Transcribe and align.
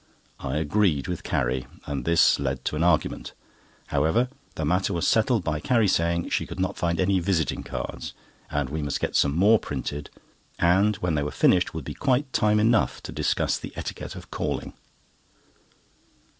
I 0.39 0.55
agreed 0.57 1.07
with 1.07 1.21
Carrie, 1.21 1.67
and 1.85 2.05
this 2.05 2.39
led 2.39 2.65
to 2.65 2.75
an 2.75 2.81
argument. 2.83 3.33
However, 3.89 4.29
the 4.55 4.65
matter 4.65 4.93
was 4.93 5.07
settled 5.07 5.43
by 5.43 5.59
Carrie 5.59 5.87
saying 5.87 6.31
she 6.31 6.47
could 6.47 6.59
not 6.59 6.75
find 6.75 6.99
any 6.99 7.19
visiting 7.19 7.61
cards, 7.61 8.13
and 8.49 8.71
we 8.71 8.81
must 8.81 8.99
get 8.99 9.15
some 9.15 9.35
more 9.35 9.59
printed, 9.59 10.09
and 10.57 10.95
when 10.95 11.13
they 11.13 11.21
were 11.21 11.29
finished 11.29 11.75
would 11.75 11.85
be 11.85 11.93
quite 11.93 12.33
time 12.33 12.59
enough 12.59 13.03
to 13.03 13.11
discuss 13.11 13.59
the 13.59 13.73
etiquette 13.75 14.15
of 14.15 14.31
calling. 14.31 14.73